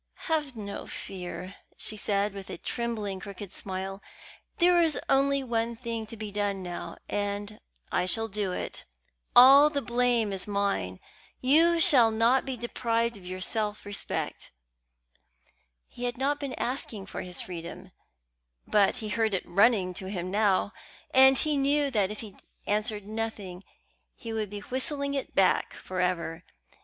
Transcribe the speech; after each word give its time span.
"Have 0.25 0.55
no 0.55 0.87
fear," 0.87 1.57
she 1.77 1.95
said, 1.95 2.33
with 2.33 2.49
a 2.49 2.57
trembling, 2.57 3.19
crooked 3.19 3.51
smile; 3.51 4.01
"there 4.57 4.81
is 4.81 4.99
only 5.07 5.43
one 5.43 5.75
thing 5.75 6.07
to 6.07 6.17
be 6.17 6.31
done 6.31 6.63
now, 6.63 6.97
and 7.07 7.59
I 7.91 8.07
shall 8.07 8.27
do 8.27 8.51
it. 8.51 8.83
All 9.35 9.69
the 9.69 9.79
blame 9.83 10.33
is 10.33 10.47
mine. 10.47 10.99
You 11.39 11.79
shall 11.79 12.09
not 12.09 12.45
be 12.45 12.57
deprived 12.57 13.15
of 13.15 13.27
your 13.27 13.41
self 13.41 13.85
respect." 13.85 14.49
He 15.87 16.05
had 16.05 16.17
not 16.17 16.39
been 16.39 16.55
asking 16.55 17.05
for 17.05 17.21
his 17.21 17.39
freedom; 17.39 17.91
but 18.65 18.97
he 19.05 19.09
heard 19.09 19.35
it 19.35 19.45
running 19.45 19.93
to 19.93 20.09
him 20.09 20.31
now, 20.31 20.73
and 21.11 21.37
he 21.37 21.55
knew 21.57 21.91
that 21.91 22.09
if 22.09 22.21
he 22.21 22.35
answered 22.65 23.05
nothing 23.05 23.63
he 24.15 24.33
would 24.33 24.49
be 24.49 24.61
whistling 24.61 25.13
it 25.13 25.35
back 25.35 25.75
for 25.75 26.01
ever. 26.01 26.43